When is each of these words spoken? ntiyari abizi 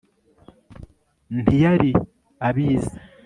ntiyari 1.43 1.89
abizi 2.47 2.95